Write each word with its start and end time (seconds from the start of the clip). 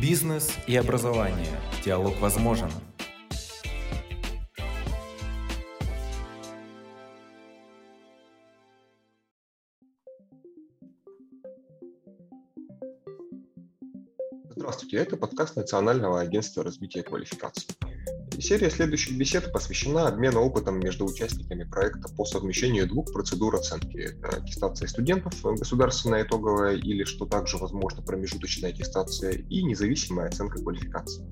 Бизнес 0.00 0.56
и 0.66 0.76
образование. 0.76 1.60
Диалог 1.84 2.18
возможен. 2.20 2.70
Здравствуйте, 14.48 14.96
это 14.96 15.18
подкаст 15.18 15.56
Национального 15.56 16.20
агентства 16.20 16.64
развития 16.64 17.02
квалификаций. 17.02 17.66
Серия 18.40 18.70
следующих 18.70 19.18
бесед 19.18 19.52
посвящена 19.52 20.08
обмену 20.08 20.40
опытом 20.40 20.80
между 20.80 21.04
участниками 21.04 21.64
проекта 21.64 22.08
по 22.08 22.24
совмещению 22.24 22.88
двух 22.88 23.12
процедур 23.12 23.54
оценки. 23.54 23.98
Это 23.98 24.38
аттестация 24.38 24.88
студентов, 24.88 25.34
государственная 25.42 26.22
итоговая 26.22 26.76
или, 26.76 27.04
что 27.04 27.26
также 27.26 27.58
возможно, 27.58 28.00
промежуточная 28.00 28.70
аттестация 28.70 29.32
и 29.32 29.62
независимая 29.62 30.28
оценка 30.28 30.58
квалификации. 30.58 31.22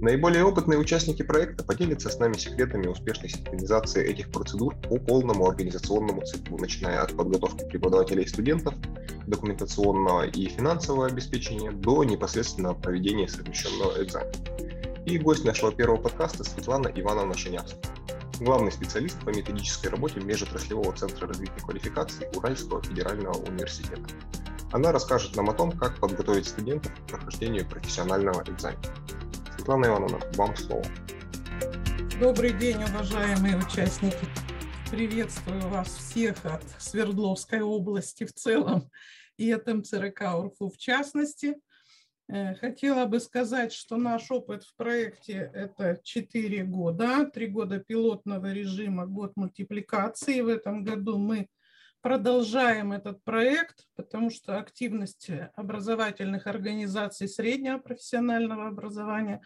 Наиболее 0.00 0.44
опытные 0.44 0.80
участники 0.80 1.22
проекта 1.22 1.62
поделятся 1.62 2.10
с 2.10 2.18
нами 2.18 2.32
секретами 2.32 2.88
успешной 2.88 3.28
синхронизации 3.28 4.04
этих 4.04 4.32
процедур 4.32 4.74
по 4.74 4.98
полному 4.98 5.48
организационному 5.48 6.22
циклу, 6.22 6.58
начиная 6.58 7.02
от 7.02 7.16
подготовки 7.16 7.64
преподавателей 7.66 8.24
и 8.24 8.28
студентов, 8.28 8.74
документационного 9.28 10.26
и 10.26 10.48
финансового 10.48 11.06
обеспечения 11.06 11.70
до 11.70 12.02
непосредственно 12.02 12.74
проведения 12.74 13.28
совмещенного 13.28 14.02
экзамена. 14.02 14.51
И 15.04 15.18
гость 15.18 15.44
нашего 15.44 15.72
первого 15.72 16.00
подкаста 16.00 16.44
Светлана 16.44 16.86
Ивановна 16.94 17.36
Шанявская, 17.36 17.82
главный 18.38 18.70
специалист 18.70 19.18
по 19.24 19.30
методической 19.30 19.88
работе 19.88 20.20
Межотраслевого 20.20 20.96
центра 20.96 21.26
развития 21.26 21.60
квалификаций 21.60 22.28
Уральского 22.36 22.80
федерального 22.84 23.34
университета. 23.34 24.00
Она 24.70 24.92
расскажет 24.92 25.34
нам 25.34 25.50
о 25.50 25.54
том, 25.54 25.72
как 25.72 25.98
подготовить 25.98 26.46
студентов 26.46 26.92
к 26.94 27.08
прохождению 27.08 27.68
профессионального 27.68 28.44
экзамена. 28.44 28.80
Светлана 29.56 29.86
Ивановна, 29.86 30.20
вам 30.36 30.56
слово. 30.56 30.84
Добрый 32.20 32.52
день, 32.52 32.80
уважаемые 32.84 33.56
участники. 33.56 34.24
Приветствую 34.88 35.68
вас 35.68 35.88
всех 35.88 36.46
от 36.46 36.62
Свердловской 36.78 37.60
области 37.60 38.24
в 38.24 38.32
целом 38.32 38.88
и 39.36 39.50
от 39.50 39.66
МЦРК 39.66 40.22
УРФУ 40.36 40.70
в 40.70 40.78
частности– 40.78 41.56
хотела 42.60 43.04
бы 43.06 43.20
сказать, 43.20 43.72
что 43.72 43.96
наш 43.96 44.30
опыт 44.30 44.64
в 44.64 44.74
проекте– 44.76 45.50
это 45.54 46.00
4 46.02 46.64
года, 46.64 47.26
3 47.26 47.46
года 47.48 47.78
пилотного 47.78 48.52
режима, 48.52 49.06
год 49.06 49.32
мультипликации. 49.36 50.40
В 50.40 50.48
этом 50.48 50.82
году 50.82 51.18
мы 51.18 51.48
продолжаем 52.00 52.92
этот 52.92 53.22
проект, 53.22 53.86
потому 53.96 54.30
что 54.30 54.58
активность 54.58 55.30
образовательных 55.56 56.46
организаций 56.46 57.28
среднего 57.28 57.78
профессионального 57.78 58.68
образования 58.68 59.42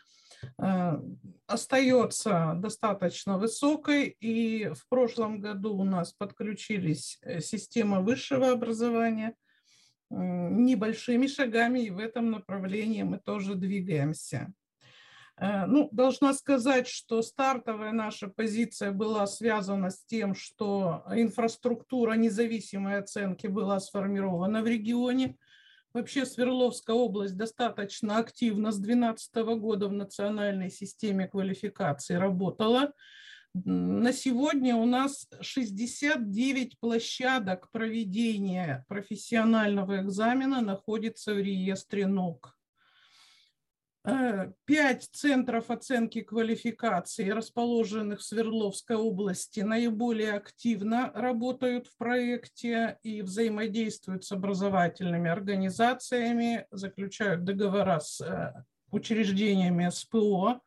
э, 0.59 1.01
остается 1.47 2.55
достаточно 2.57 3.37
высокой. 3.37 4.17
И 4.21 4.69
в 4.69 4.89
прошлом 4.89 5.41
году 5.41 5.77
у 5.77 5.85
нас 5.85 6.13
подключились 6.13 7.19
э, 7.23 7.41
система 7.41 8.01
высшего 8.01 8.53
образования– 8.53 9.35
небольшими 10.11 11.27
шагами, 11.27 11.81
и 11.81 11.91
в 11.91 11.99
этом 11.99 12.31
направлении 12.31 13.03
мы 13.03 13.19
тоже 13.19 13.55
двигаемся. 13.55 14.53
Э, 15.39 15.67
ну, 15.67 15.89
должна 15.93 16.33
сказать, 16.33 16.89
что 16.89 17.23
стартовая 17.23 17.93
наша 17.93 18.29
позиция 18.29 18.93
была 18.93 19.27
связана 19.27 19.91
с 19.91 20.05
тем, 20.05 20.35
что 20.35 21.05
инфраструктура 21.11 22.15
независимой 22.15 22.99
оценки 22.99 23.47
была 23.47 23.81
сформирована 23.81 24.63
в 24.63 24.67
регионе. 24.67 25.37
Вообще 25.93 26.27
Свердловская 26.27 26.95
область 26.95 27.37
достаточно 27.37 28.19
активно 28.19 28.71
с 28.71 28.79
2012 28.79 29.35
года 29.59 29.89
в 29.89 29.93
национальной 29.93 30.71
системе 30.71 31.27
квалификации 31.27 32.15
работала. 32.15 32.93
На 33.65 34.13
сегодня 34.13 34.77
у 34.77 34.85
нас 34.85 35.27
69 35.41 36.79
площадок 36.79 37.71
проведения 37.71 38.85
профессионального 38.89 40.03
экзамена 40.03 40.61
находится 40.61 41.33
в 41.33 41.39
реестре 41.39 42.07
НОК. 42.07 42.55
Э, 44.05 44.53
пять 44.67 45.09
центров 45.11 45.71
оценки 45.71 46.21
квалификации, 46.21 47.31
расположенных 47.31 48.21
в 48.21 48.25
Свердловской 48.25 48.97
области, 48.97 49.61
наиболее 49.61 50.35
активно 50.35 51.11
работают 51.15 51.87
в 51.87 51.97
проекте 51.97 52.99
и 53.03 53.23
взаимодействуют 53.23 54.25
с 54.25 54.33
образовательными 54.33 55.31
организациями, 55.31 56.67
заключают 56.71 57.45
договора 57.45 58.01
с 58.01 58.21
э, 58.21 58.53
учреждениями 58.91 59.89
СПО. 59.89 60.61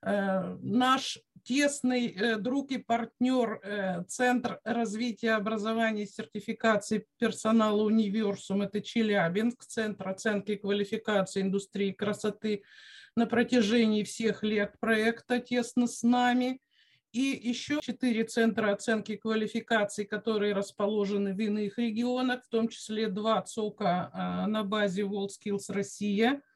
Э, 0.00 0.56
наш 0.62 1.18
тесный 1.42 2.08
э, 2.08 2.36
друг 2.36 2.70
и 2.70 2.78
партнер 2.78 3.60
э, 3.62 4.04
Центр 4.04 4.60
развития 4.62 5.32
образования 5.32 6.04
и 6.04 6.06
сертификации 6.06 7.06
персонала 7.18 7.82
Универсум, 7.82 8.62
это 8.62 8.80
Челябинск, 8.80 9.64
Центр 9.64 10.08
оценки 10.08 10.56
квалификации 10.56 11.42
индустрии 11.42 11.92
красоты 11.92 12.62
на 13.16 13.26
протяжении 13.26 14.04
всех 14.04 14.44
лет 14.44 14.74
проекта 14.78 15.40
тесно 15.40 15.88
с 15.88 16.02
нами. 16.02 16.60
И 17.10 17.20
еще 17.20 17.80
четыре 17.80 18.24
центра 18.24 18.70
оценки 18.70 19.16
квалификаций, 19.16 20.04
которые 20.04 20.52
расположены 20.52 21.34
в 21.34 21.38
иных 21.40 21.78
регионах, 21.78 22.44
в 22.44 22.48
том 22.48 22.68
числе 22.68 23.08
два 23.08 23.40
ЦОКа 23.40 24.10
а, 24.12 24.46
на 24.46 24.62
базе 24.62 25.02
WorldSkills 25.02 25.72
Россия– 25.72 26.42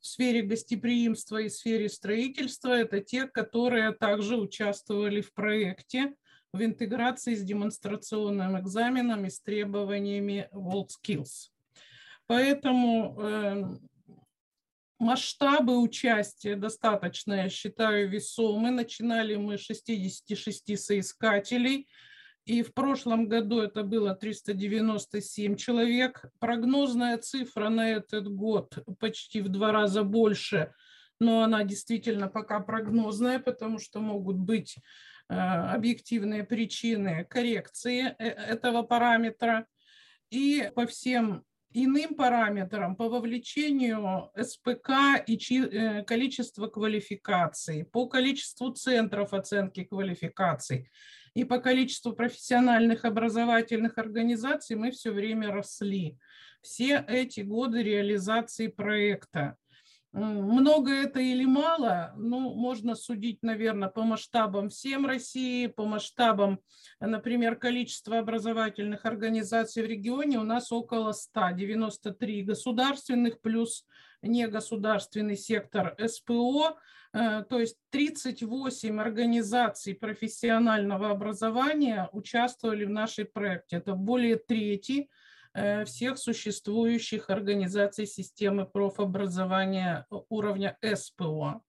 в 0.00 0.06
сфере 0.06 0.42
гостеприимства 0.42 1.38
и 1.38 1.48
сфере 1.48 1.88
строительства, 1.88 2.72
это 2.72 3.00
те, 3.00 3.26
которые 3.26 3.92
также 3.92 4.36
участвовали 4.36 5.20
в 5.20 5.32
проекте 5.32 6.14
в 6.52 6.62
интеграции 6.62 7.34
с 7.34 7.42
демонстрационным 7.42 8.58
экзаменом 8.58 9.26
и 9.26 9.30
с 9.30 9.40
требованиями 9.40 10.48
WorldSkills. 10.52 11.50
Поэтому 12.26 13.20
э, 13.20 13.64
масштабы 14.98 15.78
участия 15.78 16.56
достаточно, 16.56 17.34
я 17.34 17.48
считаю, 17.48 18.08
весомы. 18.08 18.70
Начинали 18.70 19.36
мы 19.36 19.58
с 19.58 19.62
66 19.62 20.78
соискателей– 20.78 21.88
и 22.48 22.62
в 22.62 22.72
прошлом 22.72 23.28
году 23.28 23.60
это 23.60 23.82
было 23.82 24.14
397 24.14 25.56
человек. 25.56 26.24
Прогнозная 26.38 27.18
цифра 27.18 27.68
на 27.68 27.90
этот 27.90 28.26
год 28.34 28.78
почти 28.98 29.42
в 29.42 29.50
два 29.50 29.70
раза 29.70 30.02
больше, 30.02 30.72
но 31.20 31.42
она 31.42 31.62
действительно 31.64 32.26
пока 32.28 32.60
прогнозная, 32.60 33.38
потому 33.38 33.78
что 33.78 34.00
могут 34.00 34.36
быть 34.36 34.78
э, 35.28 35.34
объективные 35.34 36.42
причины 36.42 37.26
коррекции 37.28 38.16
э, 38.18 38.28
этого 38.28 38.82
параметра. 38.82 39.66
И 40.30 40.72
по 40.74 40.86
всем 40.86 41.44
иным 41.74 42.14
параметрам, 42.14 42.96
по 42.96 43.10
вовлечению 43.10 44.30
СПК 44.34 45.22
и 45.26 45.36
э, 45.36 46.02
количество 46.02 46.66
квалификаций, 46.66 47.84
по 47.84 48.06
количеству 48.06 48.72
центров 48.72 49.34
оценки 49.34 49.84
квалификаций– 49.84 50.88
и 51.34 51.44
по 51.44 51.58
количеству 51.58 52.12
профессиональных 52.12 53.04
образовательных 53.04 53.98
организаций 53.98 54.76
мы 54.76 54.90
все 54.90 55.10
время 55.10 55.52
росли. 55.52 56.16
Все 56.62 57.04
эти 57.08 57.40
годы 57.40 57.82
реализации 57.82 58.66
проекта. 58.68 59.56
Много 60.12 60.90
это 60.90 61.20
или 61.20 61.44
мало, 61.44 62.14
ну, 62.16 62.54
можно 62.54 62.94
судить, 62.94 63.42
наверное, 63.42 63.88
по 63.88 64.02
масштабам 64.02 64.70
всем 64.70 65.04
России, 65.06 65.66
по 65.66 65.84
масштабам, 65.84 66.60
например, 66.98 67.56
количества 67.56 68.18
образовательных 68.18 69.04
организаций 69.04 69.82
в 69.82 69.86
регионе 69.86 70.38
у 70.38 70.44
нас 70.44 70.72
около 70.72 71.12
100, 71.12 71.50
93 71.50 72.42
государственных 72.42 73.40
плюс 73.42 73.84
негосударственный 74.22 75.36
сектор 75.36 75.96
СПО, 75.98 76.78
Э, 77.12 77.42
то 77.48 77.58
есть 77.58 77.76
38 77.90 79.00
организаций 79.00 79.94
профессионального 79.94 81.10
образования 81.10 82.08
участвовали 82.12 82.84
в 82.84 82.90
нашей 82.90 83.24
проекте. 83.24 83.76
Это 83.76 83.94
более 83.94 84.36
трети 84.36 85.08
э, 85.54 85.84
всех 85.84 86.18
существующих 86.18 87.30
организаций 87.30 88.06
системы 88.06 88.66
профобразования 88.66 90.06
уровня 90.28 90.76
СПО. 90.82 91.62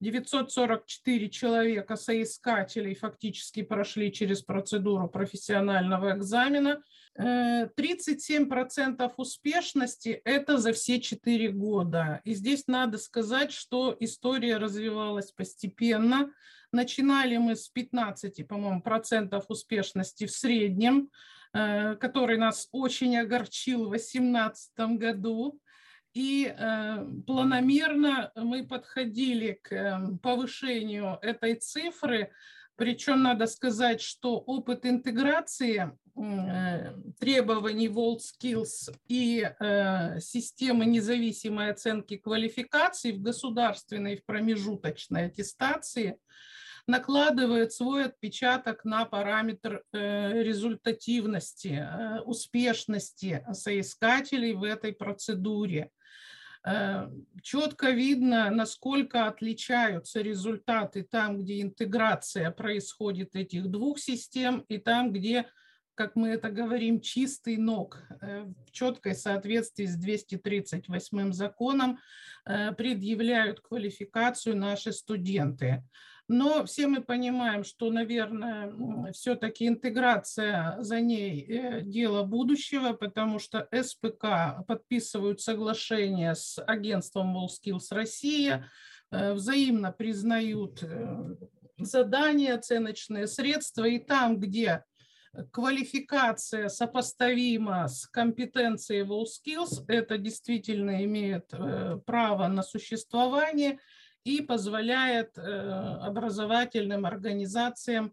944 0.00 1.30
человека 1.30 1.94
соискателей 1.94 2.96
фактически 2.96 3.62
прошли 3.62 4.12
через 4.12 4.42
процедуру 4.42 5.08
профессионального 5.08 6.16
экзамена. 6.16 6.82
37% 7.18 9.02
э, 9.02 9.10
успешности– 9.16 10.20
это 10.24 10.58
за 10.58 10.72
все 10.72 11.00
4 11.00 11.52
года. 11.52 12.20
И 12.24 12.34
здесь 12.34 12.66
надо 12.66 12.98
сказать, 12.98 13.52
что 13.52 13.94
история 14.00 14.56
развивалась 14.56 15.30
постепенно. 15.30 16.32
Начинали 16.72 17.36
мы 17.36 17.56
с 17.56 17.68
15, 17.68 18.46
по-моему, 18.46 18.80
процентов 18.80 19.44
успешности 19.48 20.26
в 20.26 20.30
среднем, 20.30 21.10
э, 21.52 21.96
который 21.96 22.38
нас 22.38 22.68
очень 22.72 23.16
огорчил 23.18 23.86
в 23.86 23.90
2018 23.90 24.96
году. 24.96 25.60
И 26.14 26.54
планомерно 27.26 28.32
мы 28.36 28.66
подходили 28.66 29.58
к 29.62 30.18
повышению 30.22 31.18
этой 31.22 31.54
цифры, 31.54 32.32
причем 32.76 33.22
надо 33.22 33.46
сказать, 33.46 34.02
что 34.02 34.36
опыт 34.36 34.84
интеграции 34.84 35.90
Э, 35.90 36.01
требований 36.14 37.88
WorldSkills 37.88 38.94
и 39.08 39.48
э, 39.58 40.20
системы 40.20 40.84
независимой 40.84 41.70
оценки 41.70 42.18
квалификаций 42.18 43.12
в 43.12 43.22
государственной 43.22 44.14
и 44.14 44.16
в 44.18 44.24
промежуточной 44.26 45.26
аттестации 45.26 46.18
накладывает 46.86 47.72
свой 47.72 48.04
отпечаток 48.06 48.84
на 48.84 49.06
параметр 49.06 49.84
э, 49.92 50.42
результативности, 50.42 51.86
успешности 52.26 53.44
соискателей 53.52 54.52
в 54.52 54.64
этой 54.64 54.92
процедуре. 54.92 55.90
Четко 57.42 57.90
видно, 57.90 58.48
насколько 58.50 59.26
отличаются 59.26 60.20
результаты 60.20 61.02
там, 61.02 61.38
где 61.38 61.60
интеграция 61.60 62.52
происходит 62.52 63.34
этих 63.34 63.68
двух 63.68 63.98
систем, 63.98 64.60
и 64.68 64.78
там, 64.78 65.12
где 65.12 65.46
как 65.94 66.16
мы 66.16 66.30
это 66.30 66.50
говорим, 66.50 67.00
чистый 67.00 67.56
ног 67.56 68.02
э, 68.20 68.44
в 68.66 68.70
четкой 68.72 69.14
соответствии 69.14 69.86
с 69.86 69.96
238 69.96 71.32
законом 71.32 71.98
э, 72.44 72.72
предъявляют 72.72 73.60
квалификацию 73.60 74.56
наши 74.56 74.92
студенты. 74.92 75.84
Но 76.28 76.64
все 76.64 76.86
мы 76.86 77.02
понимаем, 77.02 77.64
что, 77.64 77.90
наверное, 77.90 78.72
все-таки 79.12 79.66
интеграция 79.68 80.76
за 80.80 81.00
ней 81.00 81.44
э, 81.44 81.82
дело 81.82 82.22
будущего, 82.22 82.94
потому 82.94 83.38
что 83.38 83.68
СПК 83.70 84.64
подписывают 84.66 85.40
соглашение 85.40 86.34
с 86.34 86.62
агентством 86.62 87.36
WallSkills 87.36 87.88
Россия, 87.90 88.70
взаимно 89.10 89.92
признают 89.92 90.82
задания, 91.76 92.54
оценочные 92.54 93.26
средства, 93.26 93.84
и 93.84 93.98
там, 93.98 94.38
где 94.38 94.84
квалификация 95.50 96.68
сопоставима 96.68 97.88
с 97.88 98.06
компетенцией 98.06 99.02
WorldSkills, 99.02 99.84
это 99.88 100.18
действительно 100.18 101.04
имеет 101.04 101.52
э, 101.52 101.98
право 102.04 102.48
на 102.48 102.62
существование 102.62 103.78
и 104.24 104.42
позволяет 104.42 105.38
э, 105.38 105.42
образовательным 105.42 107.06
организациям 107.06 108.12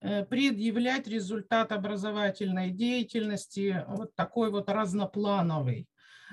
э, 0.00 0.24
предъявлять 0.26 1.08
результат 1.08 1.72
образовательной 1.72 2.70
деятельности 2.70 3.84
вот 3.88 4.14
такой 4.14 4.50
вот 4.50 4.68
разноплановый. 4.68 5.88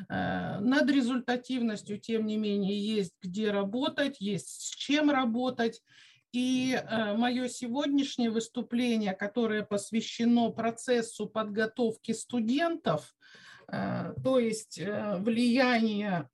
Над 0.10 0.90
результативностью, 0.90 1.98
тем 1.98 2.26
не 2.26 2.36
менее, 2.36 2.78
есть 2.78 3.14
где 3.22 3.50
работать, 3.50 4.20
есть 4.20 4.50
с 4.50 4.76
чем 4.76 5.10
работать. 5.10 5.82
И 6.36 6.74
э, 6.74 7.14
мое 7.16 7.48
сегодняшнее 7.48 8.30
выступление, 8.30 9.14
которое 9.14 9.64
посвящено 9.64 10.50
процессу 10.50 11.28
подготовки 11.28 12.12
студентов, 12.12 13.16
э, 13.72 14.14
то 14.22 14.38
есть 14.38 14.78
э, 14.78 15.16
влияние 15.20 16.30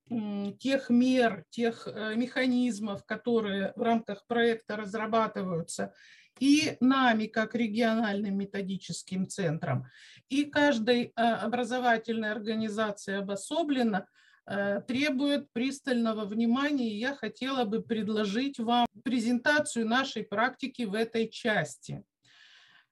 тех 0.60 0.90
мер, 0.90 1.46
тех 1.52 1.88
механизмов, 2.16 3.06
которые 3.06 3.74
в 3.76 3.82
рамках 3.84 4.26
проекта 4.26 4.76
разрабатываются, 4.76 5.94
и 6.40 6.78
нами, 6.80 7.28
как 7.28 7.54
региональным 7.54 8.40
методическим 8.40 9.28
центром, 9.28 9.86
и 10.30 10.46
каждой 10.46 11.14
образовательной 11.16 12.32
организацией 12.32 13.18
обособленно– 13.18 14.08
требует 14.46 15.52
пристального 15.54 16.26
внимания, 16.26 16.90
и 16.90 16.98
я 16.98 17.16
хотела 17.16 17.64
бы 17.66 17.82
предложить 17.82 18.60
вам 18.60 18.86
презентацию 19.04 19.88
нашей 19.88 20.24
практики 20.24 20.84
в 20.84 20.94
этой 20.94 21.30
части. 21.30 22.04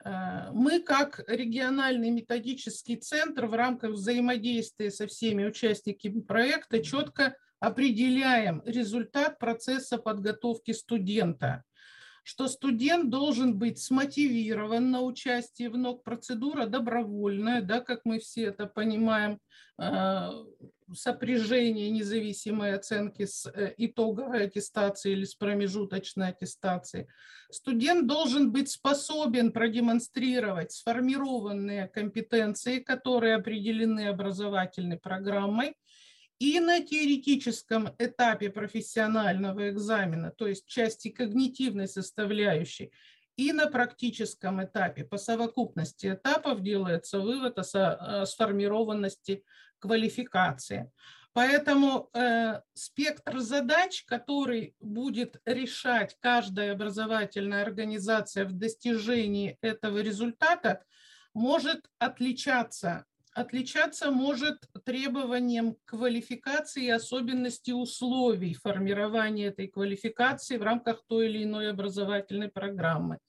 Э, 0.03 0.51
мы, 0.51 0.81
как 0.81 1.23
региональный 1.27 2.09
методический 2.09 2.95
центр, 2.95 3.45
в 3.45 3.53
рамках 3.53 3.91
взаимодействия 3.91 4.91
со 4.91 5.07
всеми 5.07 5.45
участниками 5.45 6.21
проекта 6.21 6.83
четко 6.83 7.35
определяем 7.59 8.61
результат 8.65 9.39
процесса 9.39 9.97
подготовки 9.97 10.71
студента 10.71 11.63
что 12.21 12.47
студент 12.47 13.09
должен 13.09 13.57
быть 13.57 13.79
смотивирован 13.79 14.91
на 14.91 15.01
участие 15.01 15.71
в 15.71 15.77
НОК. 15.77 16.03
Процедура 16.03 16.67
добровольная, 16.67 17.63
да, 17.63 17.79
как 17.79 18.01
мы 18.03 18.19
все 18.19 18.43
это 18.43 18.67
понимаем, 18.67 19.39
э, 19.79 20.29
сопряжение 20.93 21.89
независимой 21.89 22.73
оценки 22.73 23.25
с 23.25 23.45
э, 23.45 23.73
итоговой 23.77 24.45
аттестацией 24.45 25.15
или 25.15 25.25
с 25.25 25.35
промежуточной 25.35 26.29
аттестацией. 26.29 27.07
Студент 27.51 28.07
должен 28.07 28.51
быть 28.51 28.69
способен 28.69 29.51
продемонстрировать 29.51 30.71
сформированные 30.71 31.87
компетенции, 31.87 32.79
которые 32.79 33.35
определены 33.35 34.07
образовательной 34.07 34.97
программой, 34.97 35.75
и 36.39 36.59
на 36.61 36.79
теоретическом 36.79 37.89
этапе 37.99 38.49
профессионального 38.49 39.69
экзамена, 39.69 40.31
то 40.31 40.47
есть 40.47 40.65
части 40.67 41.09
когнитивной 41.09 41.87
составляющей, 41.87 42.91
и 43.35 43.51
на 43.53 43.67
практическом 43.67 44.63
этапе 44.63 45.03
по 45.03 45.17
совокупности 45.17 46.13
этапов 46.13 46.61
делается 46.61 47.19
вывод 47.19 47.57
о 47.57 48.25
сформированности 48.25 49.43
квалификации. 49.79 50.91
Поэтому 51.33 52.09
э, 52.13 52.61
спектр 52.73 53.39
задач, 53.39 54.03
который 54.05 54.75
будет 54.79 55.39
решать 55.45 56.17
каждая 56.19 56.73
образовательная 56.73 57.61
организация 57.61 58.45
в 58.45 58.53
достижении 58.53 59.57
этого 59.61 59.99
результата, 59.99 60.83
может 61.33 61.85
отличаться 61.99 63.05
отличаться 63.33 64.11
может 64.11 64.57
требованием 64.85 65.77
квалификации 65.85 66.85
и 66.85 66.89
особенности 66.89 67.71
условий 67.71 68.53
формирования 68.53 69.47
этой 69.47 69.67
квалификации 69.67 70.57
в 70.57 70.63
рамках 70.63 71.03
той 71.07 71.29
или 71.29 71.43
иной 71.43 71.69
образовательной 71.69 72.49
программы. 72.49 73.19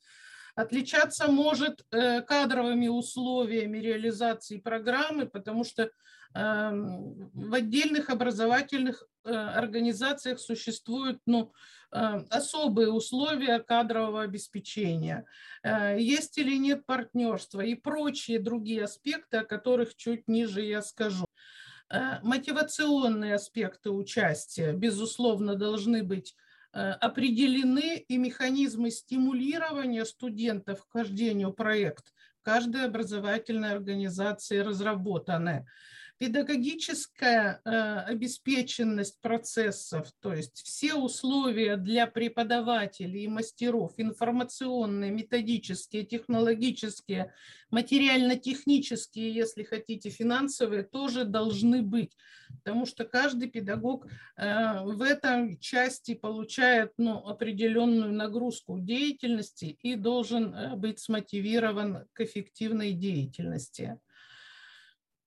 Отличаться 0.57 1.29
может 1.29 1.85
э, 1.91 2.23
кадровыми 2.23 2.89
условиями 2.89 3.79
реализации 3.79 4.59
программы, 4.59 5.27
потому 5.27 5.65
что 5.65 5.91
в 6.33 7.55
отдельных 7.55 8.09
образовательных 8.09 9.05
э, 9.25 9.33
организациях 9.33 10.39
существуют 10.39 11.19
ну, 11.27 11.53
Э, 11.93 12.23
особые 12.31 12.93
условия 12.93 13.59
кадрового 13.59 14.23
обеспечения, 14.23 15.27
э, 15.65 15.97
есть 15.99 16.39
или 16.39 16.57
нет 16.57 16.87
партнерства 16.87 17.63
и 17.63 17.75
прочие 17.75 18.39
другие 18.39 18.85
аспекты, 18.85 19.39
о 19.39 19.45
которых 19.45 19.97
чуть 19.97 20.29
ниже 20.29 20.63
я 20.63 20.83
скажу. 20.83 21.27
Мотивационные 22.23 23.35
аспекты 23.35 23.91
участия, 23.91 24.73
безусловно, 24.73 25.57
должны 25.57 26.05
быть 26.05 26.37
определены 26.71 27.97
и 27.97 28.17
механизмы 28.17 28.93
стимулирования 28.93 30.05
студентов 30.05 30.85
к 30.85 30.87
вхождению 30.87 31.51
в 31.51 31.55
проект 31.55 32.13
каждой 32.43 32.85
образовательной 32.85 33.73
организации 33.73 34.59
разработаны 34.59 35.67
педагогическая 36.21 37.63
э, 37.65 37.71
обеспеченность 37.71 39.19
процессов, 39.23 40.13
то 40.21 40.35
есть 40.35 40.61
все 40.63 40.95
условия 40.95 41.79
для 41.79 42.07
преподавателей 42.07 43.25
и 43.25 43.29
мастеров, 43.29 43.95
информационные, 43.97 45.13
методические, 45.13 46.05
технологические, 46.05 47.33
материально-технические, 47.71 49.33
если 49.33 49.63
хотите, 49.63 50.11
финансовые, 50.11 50.83
тоже 50.83 51.25
должны 51.25 51.81
быть, 51.81 52.15
потому 52.59 52.85
что 52.85 53.07
каждый 53.07 53.49
педагог 53.49 54.07
э, 54.37 54.85
в 54.85 55.01
этой 55.01 55.57
части 55.57 56.13
получает 56.15 56.93
ну, 56.99 57.27
определенную 57.27 58.13
нагрузку 58.13 58.79
деятельности 58.79 59.79
и 59.81 59.95
должен 59.95 60.55
э, 60.55 60.77
быть 60.77 60.99
смотивирован 60.99 62.07
к 62.13 62.21
эффективной 62.21 62.93
деятельности. 62.93 63.99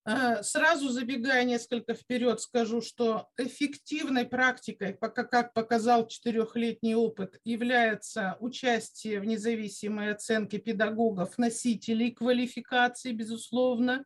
Э, 0.06 0.44
сразу 0.44 0.90
забегая 0.90 1.46
несколько 1.46 1.94
вперед, 1.94 2.42
скажу, 2.42 2.82
что 2.82 3.30
эффективной 3.38 4.26
практикой, 4.26 4.94
пока 4.94 5.24
как 5.24 5.54
показал 5.54 6.08
четырехлетний 6.08 6.94
опыт, 6.94 7.40
является 7.46 8.36
участие 8.42 9.22
в 9.22 9.26
независимой 9.26 10.12
оценке 10.12 10.58
педагогов, 10.58 11.38
носителей 11.38 12.12
квалификации, 12.12 13.14
безусловно. 13.14 14.04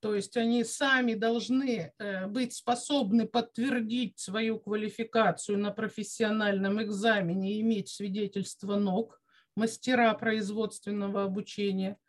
То 0.00 0.16
есть 0.16 0.36
они 0.36 0.64
сами 0.64 1.14
должны 1.14 1.92
э, 1.96 2.26
быть 2.26 2.54
способны 2.54 3.28
подтвердить 3.28 4.18
свою 4.18 4.58
квалификацию 4.58 5.58
на 5.58 5.70
профессиональном 5.70 6.82
экзамене 6.82 7.52
и 7.52 7.60
иметь 7.60 7.88
свидетельство 7.88 8.76
НОК, 8.76 9.20
мастера 9.54 10.12
производственного 10.14 11.22
обучения– 11.22 11.98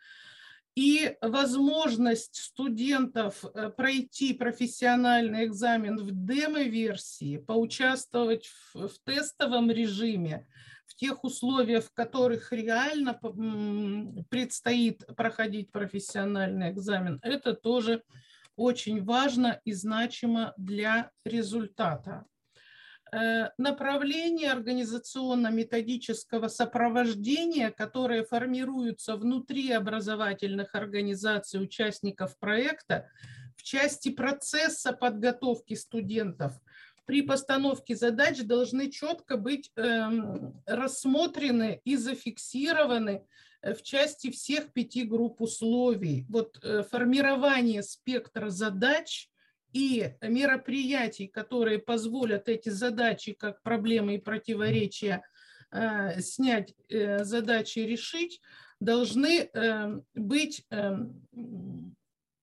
и 0.76 1.18
возможность 1.22 2.36
студентов 2.36 3.44
э, 3.44 3.70
пройти 3.70 4.34
профессиональный 4.34 5.46
экзамен 5.46 5.98
в 5.98 6.12
демо-версии, 6.12 7.38
поучаствовать 7.38 8.46
в, 8.46 8.88
в 8.88 9.00
тестовом 9.04 9.70
режиме, 9.70 10.48
в 10.86 10.96
тех 10.96 11.24
условиях, 11.24 11.86
в 11.86 11.94
которых 11.94 12.52
реально 12.52 13.20
предстоит 14.30 15.06
проходить 15.16 15.72
профессиональный 15.72 16.72
экзамен, 16.72 17.20
это 17.22 17.54
тоже 17.54 18.04
очень 18.56 19.04
важно 19.04 19.60
и 19.66 19.74
значимо 19.74 20.54
для 20.58 21.12
результата. 21.26 22.26
Э, 23.14 23.50
направление 23.58 24.52
организационно-методического 24.52 26.48
сопровождения, 26.48 27.70
которое 27.70 28.24
формируется 28.24 29.18
внутри 29.18 29.70
образовательных 29.72 30.76
организаций 30.76 31.62
участников 31.62 32.40
проекта 32.40 33.10
в 33.58 33.64
части 33.64 34.10
процесса 34.12 34.94
подготовки 34.94 35.74
студентов 35.74 36.54
при 37.06 37.22
постановке 37.22 37.98
задач 37.98 38.42
должны 38.44 38.90
четко 38.90 39.36
быть 39.36 39.70
эм, 39.76 40.64
рассмотрены 40.66 41.82
и 41.84 41.98
зафиксированы 41.98 43.26
э, 43.62 43.74
в 43.74 43.84
части 43.84 44.32
всех 44.32 44.72
пяти 44.72 45.04
групп 45.04 45.42
условий. 45.42 46.26
Вот 46.30 46.64
э, 46.64 46.84
формирование 46.84 47.84
спектра 47.84 48.50
задач– 48.50 49.28
и 49.74 50.14
мероприятий, 50.22 51.28
которые 51.28 51.80
позволят 51.80 52.50
эти 52.50 52.70
задачи, 52.70 53.34
как 53.34 53.62
проблемы 53.62 54.16
и 54.16 54.22
противоречия, 54.22 55.24
э, 55.72 56.22
снять, 56.22 56.74
э, 56.90 57.24
задачи 57.24 57.80
решить, 57.80 58.42
должны 58.80 59.50
э, 59.54 60.02
быть 60.16 60.66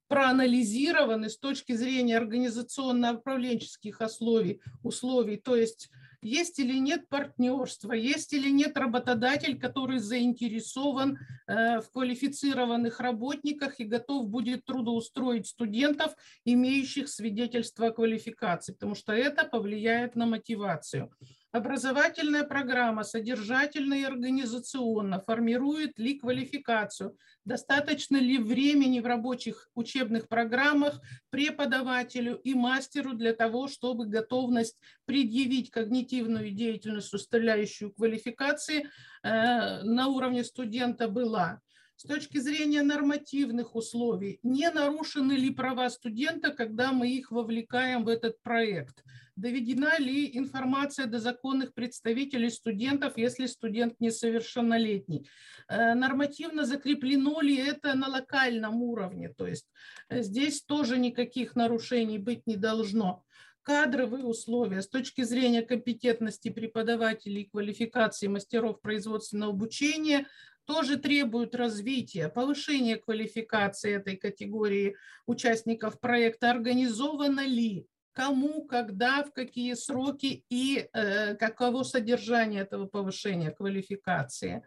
проанализированы 0.08 1.28
с 1.28 1.36
точки 1.36 1.72
зрения 1.74 2.16
организационно-управленческих 2.16 4.00
условий, 4.00 4.60
условий, 4.82 5.36
то 5.36 5.54
есть 5.54 5.90
есть 6.22 6.58
или 6.58 6.78
нет 6.78 7.08
партнерства, 7.08 7.92
есть 7.92 8.32
или 8.32 8.50
нет 8.50 8.76
работодатель, 8.76 9.58
который 9.58 9.98
заинтересован 9.98 11.18
э, 11.46 11.80
в 11.80 11.90
квалифицированных 11.90 13.00
работниках 13.00 13.80
и 13.80 13.84
готов 13.84 14.28
будет 14.28 14.64
трудоустроить 14.64 15.46
студентов, 15.46 16.14
имеющих 16.44 17.08
свидетельство 17.08 17.88
о 17.88 17.92
квалификации, 17.92 18.72
потому 18.72 18.94
что 18.94 19.12
это 19.12 19.44
повлияет 19.44 20.16
на 20.16 20.26
мотивацию. 20.26 21.10
Образовательная 21.50 22.44
программа 22.44 23.04
содержательно 23.04 23.94
и 23.94 24.02
организационно 24.02 25.18
формирует 25.18 25.98
ли 25.98 26.18
квалификацию, 26.18 27.16
достаточно 27.46 28.18
ли 28.18 28.36
времени 28.36 29.00
в 29.00 29.06
рабочих 29.06 29.70
учебных 29.74 30.28
программах 30.28 31.00
преподавателю 31.30 32.36
и 32.36 32.52
мастеру 32.52 33.14
для 33.14 33.32
того, 33.32 33.66
чтобы 33.66 34.04
готовность 34.06 34.76
предъявить 35.06 35.70
когнитивную 35.70 36.50
деятельность, 36.50 37.08
составляющую 37.08 37.94
квалификации, 37.94 38.86
э, 39.22 39.82
на 39.84 40.08
уровне 40.08 40.44
студента 40.44 41.08
была. 41.08 41.62
С 41.96 42.02
точки 42.02 42.38
зрения 42.38 42.82
нормативных 42.82 43.74
условий, 43.74 44.38
не 44.42 44.70
нарушены 44.70 45.32
ли 45.32 45.50
права 45.50 45.88
студента, 45.88 46.50
когда 46.50 46.92
мы 46.92 47.08
их 47.10 47.32
вовлекаем 47.32 48.04
в 48.04 48.08
этот 48.08 48.40
проект? 48.42 49.02
Доведена 49.38 49.98
ли 50.00 50.36
информация 50.36 51.06
до 51.06 51.20
законных 51.20 51.72
представителей 51.72 52.50
студентов, 52.50 53.16
если 53.16 53.46
студент 53.46 53.94
несовершеннолетний? 54.00 55.28
Э, 55.68 55.94
нормативно 55.94 56.64
закреплено 56.64 57.40
ли 57.40 57.56
это 57.56 57.94
на 57.94 58.08
локальном 58.08 58.82
уровне? 58.82 59.28
То 59.28 59.46
есть 59.46 59.68
э, 60.08 60.22
здесь 60.22 60.62
тоже 60.62 60.98
никаких 60.98 61.54
нарушений 61.54 62.18
быть 62.18 62.48
не 62.48 62.56
должно 62.56 63.24
кадровые 63.62 64.24
условия 64.24 64.82
с 64.82 64.88
точки 64.88 65.22
зрения 65.22 65.62
компетентности 65.62 66.48
преподавателей 66.48 67.42
и 67.42 67.48
квалификации 67.48 68.26
мастеров 68.26 68.80
производственного 68.80 69.52
обучения 69.52 70.26
тоже 70.64 70.96
требуют 70.96 71.54
развития, 71.54 72.28
повышения 72.28 72.96
квалификации 72.96 73.94
этой 73.94 74.16
категории 74.16 74.96
участников 75.26 76.00
проекта. 76.00 76.50
Организовано 76.50 77.46
ли 77.46 77.86
кому, 78.18 78.64
когда, 78.64 79.22
в 79.22 79.32
какие 79.32 79.74
сроки 79.74 80.44
и 80.50 80.88
э, 80.92 81.36
каково 81.36 81.84
содержание 81.84 82.62
этого 82.62 82.86
повышения 82.86 83.52
квалификации 83.52 84.64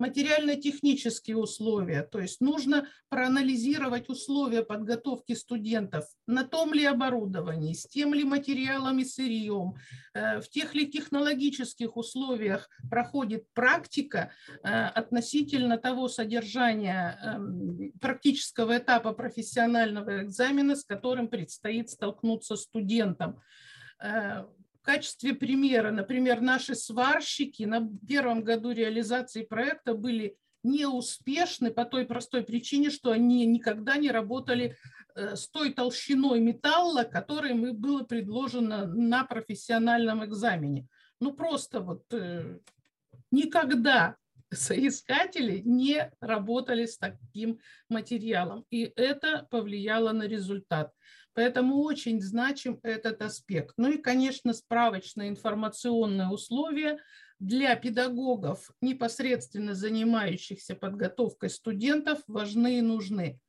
материально-технические 0.00 1.36
условия, 1.36 2.02
то 2.02 2.18
есть 2.18 2.40
нужно 2.40 2.88
проанализировать 3.08 4.08
условия 4.08 4.62
подготовки 4.62 5.34
студентов, 5.34 6.04
на 6.26 6.44
том 6.44 6.72
ли 6.72 6.84
оборудовании, 6.84 7.74
с 7.74 7.86
тем 7.86 8.14
ли 8.14 8.24
материалом 8.24 8.98
и 8.98 9.04
сырьем, 9.04 9.74
э, 10.14 10.40
в 10.40 10.48
тех 10.48 10.74
ли 10.74 10.90
технологических 10.90 11.96
условиях 11.96 12.68
проходит 12.90 13.44
практика 13.52 14.32
э, 14.62 14.68
относительно 14.68 15.76
того 15.78 16.08
содержания 16.08 17.18
эм, 17.22 17.92
практического 18.00 18.78
этапа 18.78 19.12
профессионального 19.12 20.22
экзамена, 20.22 20.76
с 20.76 20.84
которым 20.84 21.28
предстоит 21.28 21.90
столкнуться 21.90 22.56
студентам. 22.56 23.40
Э, 24.02 24.44
в 24.80 24.82
качестве 24.82 25.34
примера, 25.34 25.90
например, 25.90 26.40
наши 26.40 26.74
сварщики 26.74 27.64
на 27.64 27.86
первом 28.08 28.42
году 28.42 28.70
реализации 28.70 29.42
проекта 29.42 29.94
были 29.94 30.36
неуспешны 30.62 31.70
по 31.70 31.84
той 31.84 32.06
простой 32.06 32.42
причине, 32.42 32.90
что 32.90 33.10
они 33.10 33.44
никогда 33.44 33.96
не 33.96 34.10
работали 34.10 34.76
э, 35.14 35.36
с 35.36 35.48
той 35.48 35.72
толщиной 35.72 36.40
металла, 36.40 37.04
которой 37.04 37.52
мы 37.54 37.72
было 37.72 38.04
предложено 38.04 38.86
на 38.86 39.24
профессиональном 39.24 40.24
экзамене. 40.24 40.86
Ну 41.20 41.32
просто 41.32 41.80
вот 41.80 42.04
э, 42.12 42.58
никогда 43.30 44.16
соискатели 44.52 45.62
не 45.64 46.10
работали 46.20 46.86
с 46.86 46.98
таким 46.98 47.60
материалом, 47.88 48.64
и 48.70 48.92
это 48.96 49.46
повлияло 49.50 50.12
на 50.12 50.24
результат. 50.24 50.92
Поэтому 51.34 51.82
очень 51.82 52.20
значим 52.20 52.80
этот 52.82 53.22
аспект. 53.22 53.74
Ну 53.76 53.92
и, 53.92 53.98
конечно, 53.98 54.52
справочные 54.52 55.28
информационные 55.28 56.28
условия 56.28 56.98
для 57.38 57.74
педагогов, 57.76 58.70
непосредственно 58.80 59.74
занимающихся 59.74 60.74
подготовкой 60.74 61.50
студентов, 61.50 62.18
важны 62.26 62.78
и 62.78 62.82
нужны. 62.82 63.40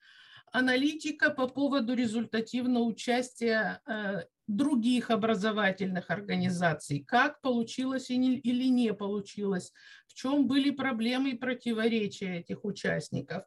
Аналитика 0.51 1.31
по 1.31 1.47
поводу 1.47 1.93
результативного 1.93 2.83
участия 2.83 3.81
э, 3.87 4.23
других 4.47 5.09
образовательных 5.09 6.09
организаций, 6.09 7.03
как 7.07 7.41
получилось 7.41 8.09
или 8.09 8.65
не 8.65 8.93
получилось, 8.93 9.71
в 10.07 10.13
чем 10.13 10.47
были 10.47 10.71
проблемы 10.71 11.31
и 11.31 11.37
противоречия 11.37 12.39
этих 12.39 12.65
участников 12.65 13.43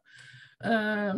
э, 0.63 1.13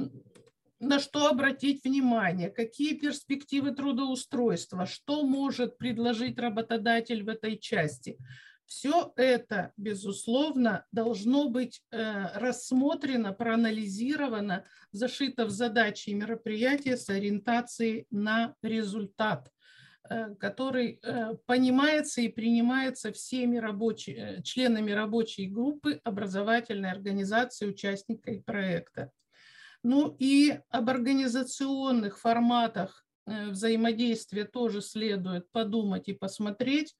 на 0.80 1.00
что 1.00 1.28
обратить 1.28 1.84
внимание, 1.84 2.50
какие 2.50 2.94
перспективы 2.94 3.72
трудоустройства, 3.72 4.86
что 4.86 5.24
может 5.24 5.78
предложить 5.78 6.38
работодатель 6.38 7.24
в 7.24 7.30
этой 7.30 7.58
части. 7.58 8.18
Все 8.66 9.14
это, 9.16 9.72
безусловно, 9.78 10.86
должно 10.92 11.48
быть 11.48 11.82
э, 11.90 12.38
рассмотрено, 12.38 13.32
проанализировано, 13.32 14.66
зашито 14.92 15.46
в 15.46 15.52
задачи 15.52 16.10
и 16.10 16.14
мероприятия 16.14 16.98
с 16.98 17.10
ориентацией 17.10 18.08
на 18.12 18.56
результат 18.62 19.50
который 20.40 21.00
э, 21.02 21.36
понимается 21.46 22.22
и 22.22 22.28
принимается 22.30 23.12
всеми 23.12 23.58
рабочими, 23.58 24.42
членами 24.44 24.92
рабочей 24.92 25.48
группы 25.48 26.00
образовательной 26.04 26.92
организации, 26.92 27.68
участниками 27.68 28.40
проекта. 28.40 29.12
Ну 29.84 30.16
и 30.20 30.60
об 30.70 30.90
организационных 30.90 32.20
форматах 32.20 33.06
э, 33.06 33.07
взаимодействия 33.28 34.46
тоже 34.46 34.82
следует 34.82 35.52
подумать 35.52 36.08
и 36.08 36.14
посмотреть. 36.14 36.96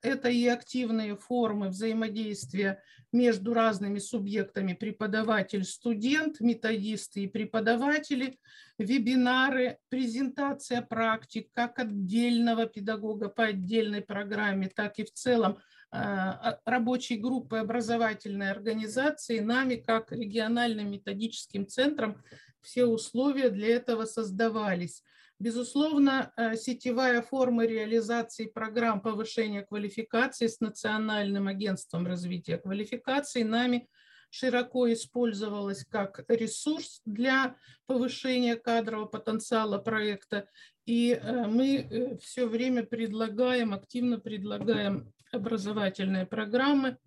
Это 0.00 0.28
и 0.28 0.46
активные 0.46 1.16
формы 1.16 1.68
взаимодействия 1.68 2.82
между 3.12 3.52
разными 3.52 3.98
субъектами 3.98 4.74
преподаватель, 4.74 5.64
студент, 5.64 6.40
методисты 6.40 7.24
и 7.24 7.28
преподаватели, 7.28 8.38
вебинары, 8.78 9.78
презентация 9.88 10.82
практик 10.82 11.48
как 11.52 11.78
отдельного 11.78 12.66
педагога 12.66 13.28
по 13.28 13.44
отдельной 13.44 14.02
программе, 14.02 14.68
так 14.68 14.98
и 14.98 15.04
в 15.04 15.12
целом 15.12 15.58
а, 15.90 16.58
рабочей 16.64 17.16
группы 17.16 17.58
образовательной 17.58 18.50
организации, 18.50 19.40
нами 19.40 19.76
как 19.76 20.10
региональным 20.10 20.90
методическим 20.90 21.66
центром 21.66 22.22
все 22.62 22.86
условия 22.86 23.50
для 23.50 23.76
этого 23.76 24.06
создавались. 24.06 25.02
Безусловно, 25.42 26.32
э, 26.36 26.54
сетевая 26.54 27.20
форма 27.20 27.66
реализации 27.66 28.46
программ 28.46 29.00
повышения 29.00 29.62
квалификации 29.62 30.46
с 30.46 30.60
Национальным 30.60 31.48
агентством 31.48 32.06
развития 32.06 32.58
квалификации 32.58 33.42
нами 33.42 33.88
широко 34.30 34.92
использовалась 34.92 35.84
как 35.84 36.24
ресурс 36.28 37.02
для 37.04 37.56
повышения 37.86 38.54
кадрового 38.54 39.06
потенциала 39.06 39.78
проекта. 39.78 40.46
И 40.86 41.20
мы 41.24 42.18
все 42.22 42.46
время 42.46 42.84
предлагаем, 42.84 43.74
активно 43.74 44.20
предлагаем 44.20 45.12
образовательные 45.32 46.24
программы, 46.24 46.98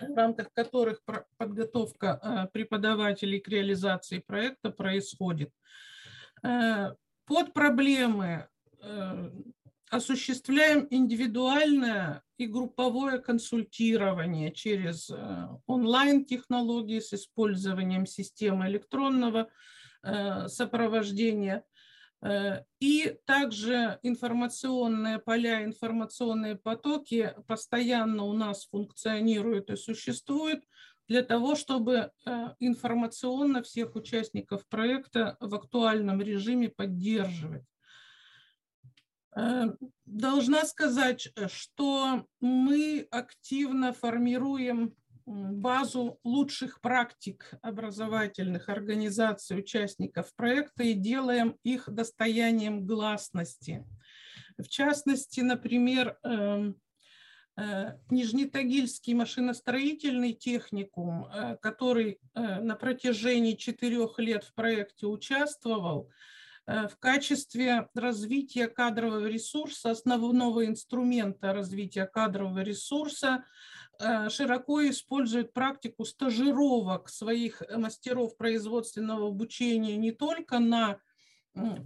в 0.00 0.16
рамках 0.16 0.50
которых 0.54 1.02
подготовка 1.36 2.48
преподавателей 2.54 3.38
к 3.38 3.48
реализации 3.48 4.20
проекта 4.20 4.70
происходит. 4.70 5.50
Под 7.26 7.52
проблемы 7.52 8.48
осуществляем 9.94 10.86
индивидуальное 10.90 12.22
и 12.36 12.46
групповое 12.46 13.18
консультирование 13.18 14.52
через 14.52 15.08
э, 15.10 15.48
онлайн-технологии 15.66 16.98
с 16.98 17.12
использованием 17.12 18.06
системы 18.06 18.66
электронного 18.66 19.48
э, 20.02 20.48
сопровождения. 20.48 21.64
Э, 22.22 22.62
и 22.80 23.16
также 23.24 24.00
информационные 24.02 25.20
поля, 25.20 25.64
информационные 25.64 26.56
потоки 26.56 27.32
постоянно 27.46 28.24
у 28.24 28.32
нас 28.32 28.66
функционируют 28.66 29.70
и 29.70 29.76
существуют 29.76 30.64
для 31.08 31.22
того, 31.22 31.54
чтобы 31.54 32.10
информационно 32.58 33.62
всех 33.62 33.94
участников 33.94 34.66
проекта 34.68 35.36
в 35.40 35.54
актуальном 35.54 36.20
режиме 36.22 36.68
поддерживать. 36.68 37.64
Э, 39.36 39.66
должна 40.06 40.64
сказать, 40.64 41.28
что 41.48 42.26
мы 42.40 43.06
активно 43.10 43.92
формируем 43.92 44.94
базу 45.26 46.20
лучших 46.22 46.80
практик 46.80 47.54
образовательных 47.62 48.68
организаций, 48.68 49.58
участников 49.58 50.34
проекта 50.36 50.84
и 50.84 50.92
делаем 50.92 51.56
их 51.62 51.88
достоянием 51.88 52.84
гласности. 52.84 53.84
В 54.58 54.68
частности, 54.68 55.40
например, 55.40 56.18
эм, 56.22 56.70
э, 56.70 56.74
Нижнетагильский 58.10 59.14
машиностроительный 59.14 60.32
техникум, 60.32 61.26
э, 61.26 61.56
который 61.62 62.18
на 62.34 62.74
протяжении 62.74 63.54
четырех 63.54 64.18
лет 64.18 64.44
в 64.44 64.54
проекте 64.54 65.06
участвовал, 65.06 66.10
Э, 66.66 66.88
в 66.88 66.96
качестве 66.98 67.88
развития 67.94 68.68
кадрового 68.68 69.26
ресурса, 69.26 69.90
основного 69.90 70.66
инструмента 70.66 71.52
развития 71.52 72.06
кадрового 72.06 72.60
ресурса, 72.60 73.44
э, 74.00 74.28
широко 74.30 74.88
использует 74.88 75.52
практику 75.52 76.04
стажировок 76.04 77.08
своих 77.08 77.62
мастеров 77.76 78.36
производственного 78.36 79.28
обучения 79.28 79.96
не 79.96 80.12
только 80.12 80.58
на 80.58 80.98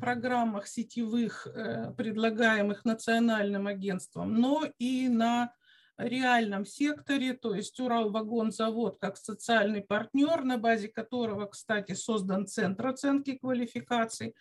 программах 0.01 0.67
сетевых, 0.67 1.47
э, 1.47 1.93
предлагаемых 1.95 2.87
национальным 2.87 3.67
агентством, 3.67 4.35
но 4.35 4.65
и 4.79 5.09
на 5.09 5.53
реальном 5.99 6.65
секторе, 6.65 7.35
то 7.35 7.55
есть 7.55 7.79
Уралвагонзавод 7.81 8.99
как 9.01 9.17
социальный 9.17 9.83
партнер, 9.83 10.45
на 10.45 10.59
базе 10.59 10.89
которого, 10.89 11.47
кстати, 11.47 11.93
создан 11.93 12.47
Центр 12.47 12.87
оценки 12.87 13.37
квалификаций, 13.37 14.35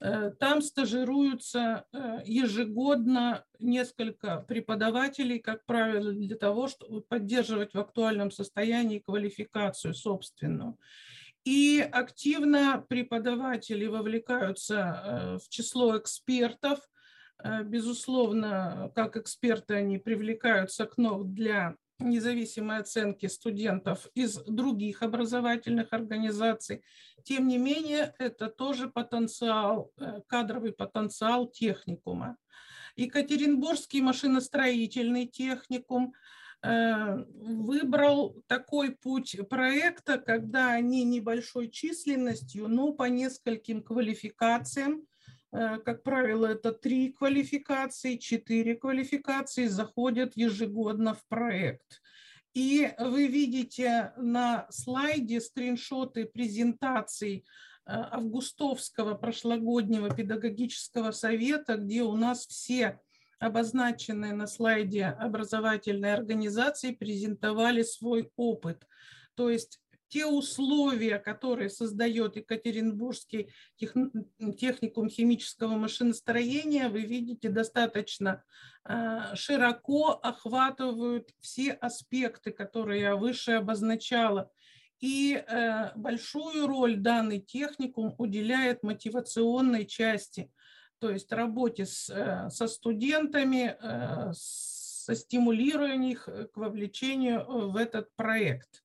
Э, 0.00 0.30
там 0.38 0.62
стажируются 0.62 1.84
э, 1.92 2.18
ежегодно 2.24 3.44
несколько 3.58 4.38
преподавателей, 4.38 5.40
как 5.40 5.64
правило, 5.66 6.12
для 6.12 6.36
того, 6.36 6.68
чтобы 6.68 7.00
поддерживать 7.00 7.74
в 7.74 7.80
актуальном 7.80 8.30
состоянии 8.30 9.00
квалификацию 9.00 9.94
собственную. 9.94 10.78
И 11.44 11.80
активно 11.80 12.84
преподаватели 12.88 13.86
вовлекаются 13.86 14.76
э, 14.76 15.38
в 15.38 15.48
число 15.48 15.98
экспертов. 15.98 16.78
Безусловно, 17.64 18.90
как 18.94 19.16
эксперты 19.16 19.74
они 19.74 19.98
привлекаются 19.98 20.86
к 20.86 20.96
НОВ 20.98 21.28
для 21.28 21.76
независимой 22.00 22.78
оценки 22.78 23.26
студентов 23.26 24.06
из 24.14 24.36
других 24.44 25.02
образовательных 25.02 25.92
организаций. 25.92 26.82
Тем 27.24 27.48
не 27.48 27.58
менее, 27.58 28.14
это 28.18 28.48
тоже 28.48 28.88
потенциал, 28.88 29.90
э, 29.98 30.20
кадровый 30.26 30.72
потенциал 30.72 31.48
техникума. 31.48 32.36
Екатеринбургский 32.96 34.00
машиностроительный 34.00 35.26
техникум 35.26 36.14
э, 36.62 37.24
выбрал 37.34 38.42
такой 38.46 38.92
путь 38.92 39.36
проекта, 39.48 40.18
когда 40.18 40.72
они 40.72 41.04
небольшой 41.04 41.68
численностью, 41.68 42.68
но 42.68 42.92
по 42.92 43.04
нескольким 43.04 43.82
квалификациям 43.82 45.02
Э, 45.02 45.06
как 45.50 46.02
правило, 46.02 46.46
это 46.46 46.72
три 46.72 47.12
квалификации, 47.12 48.16
четыре 48.16 48.74
квалификации 48.74 49.66
заходят 49.66 50.36
ежегодно 50.36 51.14
в 51.14 51.26
проект. 51.28 52.02
И 52.54 52.92
вы 52.98 53.28
видите 53.28 54.12
на 54.16 54.66
слайде 54.70 55.40
скриншоты 55.40 56.26
презентаций 56.26 57.44
э, 57.86 57.92
Августовского 57.92 59.14
прошлогоднего 59.14 60.14
педагогического 60.14 61.12
совета, 61.12 61.76
где 61.76 62.02
у 62.02 62.16
нас 62.16 62.46
все 62.46 63.00
обозначенные 63.38 64.32
на 64.32 64.46
слайде 64.46 65.04
образовательные 65.04 66.14
организации 66.14 66.92
презентовали 66.92 67.82
свой 67.82 68.32
опыт. 68.36 68.84
То 69.34 69.50
есть 69.50 69.80
те 70.08 70.26
условия, 70.26 71.18
которые 71.18 71.70
создает 71.70 72.36
Екатеринбургский 72.36 73.52
техникум 73.76 75.08
химического 75.08 75.76
машиностроения, 75.76 76.88
вы 76.88 77.02
видите, 77.02 77.48
достаточно 77.50 78.42
а, 78.84 79.36
широко 79.36 80.18
охватывают 80.22 81.30
все 81.40 81.72
аспекты, 81.72 82.52
которые 82.52 83.02
я 83.02 83.16
выше 83.16 83.52
обозначала. 83.52 84.50
И 85.00 85.34
э, 85.34 85.92
большую 85.94 86.66
роль 86.66 86.96
данный 86.96 87.38
техникум 87.38 88.16
уделяет 88.18 88.82
мотивационной 88.82 89.86
части, 89.86 90.50
то 90.98 91.08
есть 91.08 91.30
работе 91.30 91.86
с, 91.86 92.10
э, 92.10 92.50
со 92.50 92.66
студентами, 92.66 93.76
э, 93.80 94.32
со 94.32 95.14
стимулированием 95.14 96.02
их 96.02 96.28
к 96.52 96.56
вовлечению 96.56 97.70
в 97.70 97.76
этот 97.76 98.12
проект. 98.16 98.82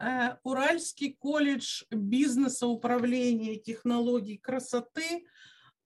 Э, 0.00 0.36
Уральский 0.44 1.12
колледж 1.12 1.82
бизнеса, 1.90 2.66
управления 2.66 3.56
технологий 3.56 4.38
красоты 4.38 5.26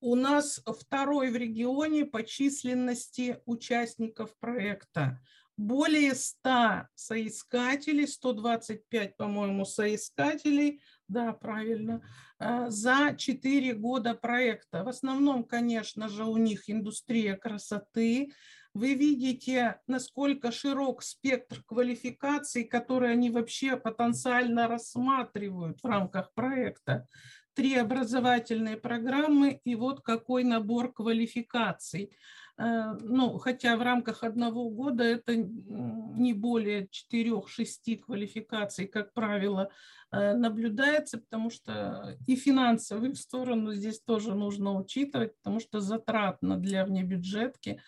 у 0.01 0.15
нас 0.15 0.61
второй 0.67 1.31
в 1.31 1.37
регионе 1.37 2.05
по 2.05 2.23
численности 2.23 3.41
участников 3.45 4.37
проекта. 4.39 5.21
Более 5.57 6.15
100 6.15 6.89
соискателей, 6.95 8.07
125, 8.07 9.17
по-моему, 9.17 9.65
соискателей, 9.65 10.81
да, 11.09 11.33
правильно, 11.33 12.03
э, 12.39 12.67
за 12.69 13.15
4 13.17 13.75
года 13.75 14.15
проекта. 14.15 14.85
В 14.85 14.89
основном, 14.89 15.43
конечно 15.43 16.09
же, 16.09 16.25
у 16.25 16.37
них 16.37 16.71
индустрия 16.71 17.37
красоты, 17.37 18.33
вы 18.75 18.95
видите, 18.95 19.81
насколько 19.87 20.51
широк 20.51 21.03
спектр 21.03 21.63
квалификаций, 21.65 22.65
которые 22.65 23.13
они 23.13 23.31
вообще 23.31 23.77
потенциально 23.77 24.67
рассматривают 24.67 25.81
в 25.81 25.87
рамках 25.87 26.33
проекта. 26.35 27.07
Три 27.55 27.77
образовательные 27.77 28.77
программы 28.77 29.61
и 29.65 29.75
вот 29.75 30.01
какой 30.01 30.45
набор 30.45 30.93
квалификаций. 30.93 32.11
Э, 32.57 32.93
ну, 33.01 33.39
хотя 33.39 33.77
в 33.77 33.83
рамках 33.83 34.25
одного 34.25 34.69
года 34.71 35.05
это 35.05 35.37
не 35.37 36.33
более 36.33 36.89
4-6 36.89 37.97
квалификаций, 37.99 38.87
как 38.87 39.13
правило, 39.13 39.71
Э, 40.15 40.35
наблюдается, 40.35 41.19
потому 41.19 41.51
что 41.51 42.17
и 42.29 42.37
финансовую 42.37 43.17
сторону 43.17 43.73
здесь 43.73 44.01
тоже 44.01 44.35
нужно 44.35 44.79
учитывать, 44.79 45.37
потому 45.39 45.59
что 45.59 45.81
затратно 45.81 46.57
для 46.57 46.85
внебюджетки 46.85 47.81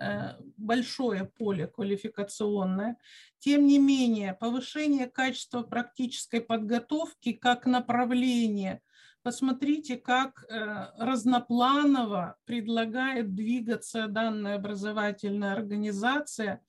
э, 0.00 0.30
большое 0.56 1.26
поле 1.26 1.66
квалификационное. 1.66 2.96
Тем 3.38 3.66
не 3.66 3.78
менее, 3.78 4.32
повышение 4.32 5.10
качества 5.10 5.62
практической 5.62 6.40
подготовки 6.40 7.32
как 7.32 7.66
направление 7.66 8.80
Посмотрите, 9.24 9.96
как 9.96 10.44
э, 10.50 10.90
разнопланово 10.98 12.36
предлагает 12.44 13.34
двигаться 13.34 14.06
данная 14.06 14.56
образовательная 14.56 15.54
организация 15.54 16.60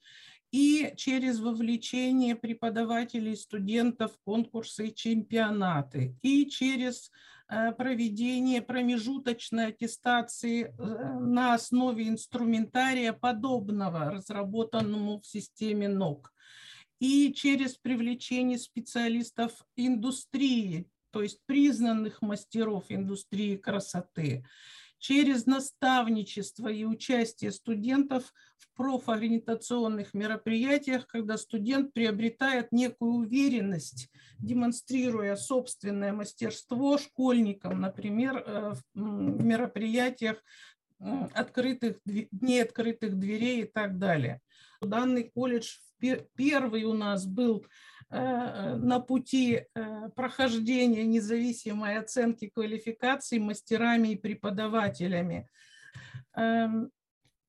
и 0.51 0.93
через 0.95 1.41
вовлечение 1.41 2.33
преподавателей 2.33 3.35
студентов 3.35 4.17
конкурсы 4.23 4.87
и 4.87 4.95
чемпионаты, 4.95 6.15
и 6.21 6.45
через 6.49 7.11
э, 7.49 7.73
проведение 7.73 8.61
промежуточной 8.61 9.67
аттестации 9.67 10.67
э, 10.67 11.19
на 11.19 11.55
основе 11.55 12.07
инструментария 12.07 13.11
подобного 13.11 14.11
разработанному 14.11 15.19
в 15.19 15.25
системе 15.27 15.89
НОК. 15.89 16.31
и 17.01 17.33
через 17.33 17.75
привлечение 17.75 18.57
специалистов 18.57 19.51
индустрии, 19.75 20.87
то 21.15 21.21
есть 21.21 21.39
признанных 21.45 22.21
мастеров 22.21 22.87
индустрии 22.89 23.55
красоты, 23.55 24.45
через 24.97 25.45
наставничество 25.45 26.67
и 26.67 26.83
участие 26.83 27.53
студентов 27.53 28.33
в 28.57 28.75
профориентационных 28.75 30.13
мероприятиях, 30.13 31.07
когда 31.07 31.37
студент 31.37 31.93
приобретает 31.93 32.73
некую 32.73 33.13
уверенность, 33.13 34.09
демонстрируя 34.39 35.37
собственное 35.37 36.11
мастерство 36.11 36.97
школьникам, 36.97 37.79
например, 37.79 38.43
э, 38.45 38.73
в 38.93 39.41
мероприятиях 39.41 40.43
открытых, 40.99 42.01
дней 42.03 42.61
открытых 42.61 43.17
дверей 43.17 43.61
и 43.61 43.65
так 43.65 43.97
далее. 43.97 44.41
Данный 44.81 45.31
колледж 45.33 45.77
первый 46.35 46.83
у 46.83 46.93
нас 46.93 47.25
был 47.25 47.61
э, 47.61 47.65
на 48.09 48.99
пути 48.99 49.63
э, 49.73 50.09
прохождения 50.15 51.05
независимой 51.05 51.97
оценки 51.97 52.49
квалификаций 52.49 53.39
мастерами 53.39 54.09
и 54.09 54.17
преподавателями. 54.17 55.49
Эм, 56.35 56.91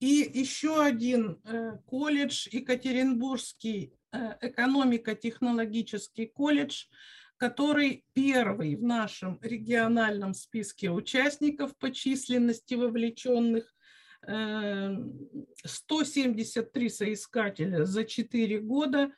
и 0.01 0.31
еще 0.35 0.83
один 0.83 1.43
э, 1.45 1.77
колледж, 1.87 2.49
Екатеринбургский 2.51 3.93
экономико-технологический 4.13 6.27
колледж, 6.27 6.87
который 7.37 8.07
первый 8.15 8.77
в 8.77 8.83
нашем 8.83 9.39
региональном 9.43 10.33
списке 10.33 10.91
участников 10.91 11.77
по 11.77 11.91
численности 11.91 12.73
вовлеченных 12.75 13.75
173 14.23 16.89
соискателя 16.89 17.85
за 17.85 18.05
4 18.05 18.61
года. 18.61 19.13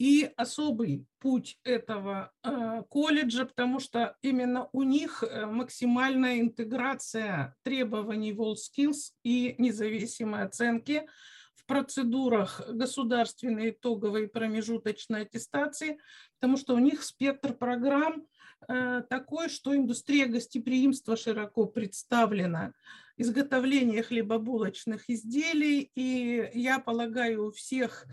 И 0.00 0.30
особый 0.38 1.04
путь 1.18 1.58
этого 1.62 2.32
э, 2.42 2.82
колледжа, 2.88 3.44
потому 3.44 3.80
что 3.80 4.16
именно 4.22 4.70
у 4.72 4.82
них 4.82 5.22
э, 5.22 5.44
максимальная 5.44 6.40
интеграция 6.40 7.54
требований 7.64 8.32
WorldSkills 8.32 9.12
и 9.24 9.56
независимой 9.58 10.44
оценки 10.44 11.06
в 11.54 11.66
процедурах 11.66 12.62
государственной 12.66 13.72
итоговой 13.72 14.24
и 14.24 14.28
промежуточной 14.28 15.24
аттестации, 15.24 15.98
потому 16.40 16.56
что 16.56 16.74
у 16.74 16.78
них 16.78 17.02
спектр 17.02 17.52
программ 17.52 18.26
э, 18.68 19.02
такой, 19.10 19.50
что 19.50 19.76
индустрия 19.76 20.24
гостеприимства 20.24 21.14
широко 21.14 21.66
представлена 21.66 22.72
изготовления 23.18 24.02
хлебобулочных 24.02 25.10
изделий. 25.10 25.90
И 25.94 26.50
я 26.54 26.78
полагаю, 26.78 27.48
у 27.48 27.52
всех 27.52 28.06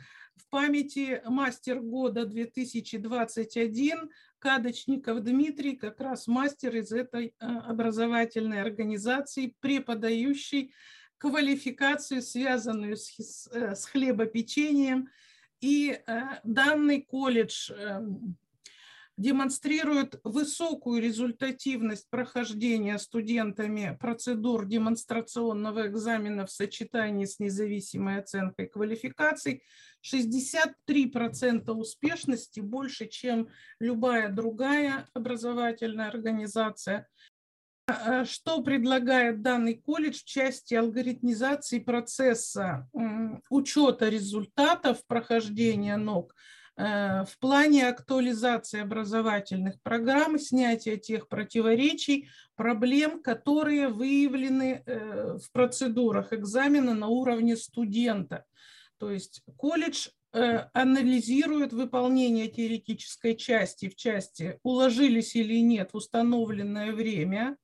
в 0.47 0.49
памяти 0.49 1.21
мастер 1.25 1.81
года 1.81 2.25
2021 2.25 4.10
Кадочников 4.39 5.21
Дмитрий, 5.21 5.75
как 5.75 5.99
раз 5.99 6.27
мастер 6.27 6.75
из 6.77 6.93
этой 6.93 7.27
э, 7.27 7.45
образовательной 7.45 8.62
организации, 8.62 9.55
преподающий 9.60 10.73
квалификацию, 11.17 12.21
связанную 12.21 12.95
с, 12.95 13.49
э, 13.51 13.75
с 13.75 13.86
хлебопечением. 13.86 15.10
И 15.60 15.99
э, 16.05 16.21
данный 16.43 17.01
колледж 17.01 17.71
эм, 17.71 18.38
демонстрирует 19.17 20.19
высокую 20.23 21.01
результативность 21.01 22.08
прохождения 22.10 22.99
студентами 22.99 23.97
процедур 23.99 24.65
демонстрационного 24.65 25.88
экзамена 25.88 26.45
в 26.45 26.51
сочетании 26.51 27.25
с 27.25 27.39
независимой 27.39 28.19
оценкой 28.19 28.67
квалификаций. 28.67 29.63
63% 30.06 31.71
успешности 31.71 32.60
больше, 32.60 33.08
чем 33.08 33.49
любая 33.80 34.30
другая 34.30 35.08
образовательная 35.13 36.08
организация. 36.08 37.08
А, 37.88 38.23
что 38.25 38.62
предлагает 38.62 39.41
данный 39.41 39.75
колледж 39.75 40.19
в 40.19 40.25
части 40.25 40.75
алгоритмизации 40.75 41.80
процесса 41.80 42.88
учета 43.49 44.10
результатов 44.10 45.06
прохождения 45.08 45.97
Э, 45.97 46.32
в 46.77 47.39
плане 47.39 47.87
актуализации 47.87 48.81
образовательных 48.81 49.81
программ, 49.81 50.37
снятия 50.37 50.97
тех 50.97 51.27
противоречий, 51.27 52.29
проблем, 52.55 53.23
которые 53.23 53.87
выявлены 53.87 54.83
э, 54.85 55.37
в 55.39 55.51
процедурах 55.51 56.33
экзамена 56.33 56.93
на 56.93 57.07
уровне 57.07 57.57
студента. 57.57 58.45
То 58.99 59.09
есть 59.09 59.41
колледж 59.55 60.09
э, 60.33 60.67
анализирует 60.73 61.73
выполнение 61.73 62.47
теоретической 62.47 63.35
части 63.35 63.89
в 63.89 63.95
части 63.95 64.59
уложились 64.61 65.35
или 65.35 65.59
нет 65.61 65.93
в 65.93 65.97
установленное 65.97 66.93
время, 66.93 67.57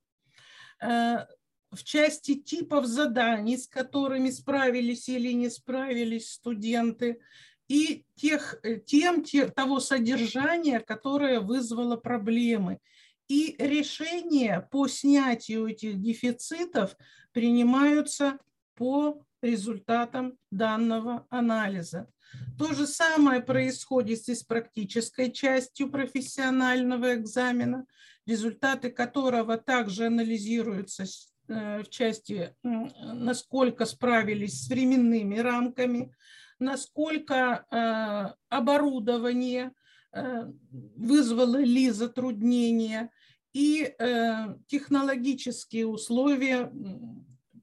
в 1.75 1.83
части 1.83 2.35
типов 2.35 2.85
заданий, 2.85 3.57
с 3.57 3.67
которыми 3.67 4.29
справились 4.29 5.07
или 5.09 5.31
не 5.31 5.49
справились 5.49 6.31
студенты, 6.31 7.19
и 7.67 8.05
тех, 8.15 8.59
э, 8.63 8.77
тем 8.79 9.23
те, 9.23 9.47
того 9.47 9.79
содержания, 9.79 10.79
которое 10.79 11.39
вызвало 11.39 11.95
проблемы. 11.95 12.79
И 13.27 13.55
решения 13.57 14.67
по 14.71 14.87
снятию 14.87 15.67
этих 15.67 16.01
дефицитов 16.01 16.95
принимаются 17.31 18.37
по 18.75 19.25
результатам 19.41 20.37
данного 20.51 21.25
анализа. 21.29 22.09
То 22.57 22.73
же 22.73 22.87
самое 22.87 23.41
происходит 23.41 24.27
и 24.27 24.35
с 24.35 24.43
практической 24.43 25.31
частью 25.31 25.89
профессионального 25.89 27.15
экзамена, 27.15 27.85
результаты 28.25 28.89
которого 28.89 29.57
также 29.57 30.07
анализируются 30.07 31.05
э, 31.47 31.83
в 31.83 31.89
части, 31.89 32.55
насколько 32.63 33.85
справились 33.85 34.65
с 34.65 34.69
временными 34.69 35.37
рамками, 35.39 36.15
насколько 36.59 37.65
э, 37.69 38.33
оборудование 38.49 39.71
э, 40.11 40.51
вызвало 40.95 41.57
ли 41.57 41.89
затруднения 41.89 43.11
и 43.53 43.93
э, 43.97 44.55
технологические 44.67 45.87
условия 45.87 46.71